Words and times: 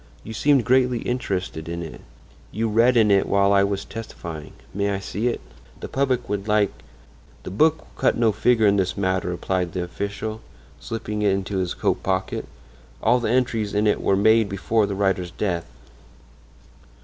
You 0.23 0.33
seemed 0.33 0.65
greatly 0.65 1.01
interested 1.03 1.69
in 1.69 1.83
it; 1.83 2.01
you 2.51 2.67
read 2.67 2.97
in 2.97 3.11
it 3.11 3.27
while 3.27 3.53
I 3.53 3.63
was 3.63 3.85
testifying. 3.85 4.53
May 4.73 4.89
I 4.89 4.97
see 4.97 5.27
it? 5.27 5.39
The 5.79 5.87
public 5.87 6.27
would 6.27 6.47
like—" 6.47 6.71
"The 7.43 7.51
book 7.51 7.81
will 7.81 7.87
cut 8.01 8.17
no 8.17 8.31
figure 8.31 8.65
in 8.65 8.77
this 8.77 8.97
matter," 8.97 9.29
replied 9.29 9.73
the 9.73 9.83
official, 9.83 10.41
slipping 10.79 11.21
it 11.21 11.29
into 11.31 11.59
his 11.59 11.75
coat 11.75 12.01
pocket; 12.01 12.47
"all 13.03 13.19
the 13.19 13.29
entries 13.29 13.75
in 13.75 13.85
it 13.85 14.01
were 14.01 14.15
made 14.17 14.49
before 14.49 14.87
the 14.87 14.95
writer's 14.95 15.29
death." 15.29 15.67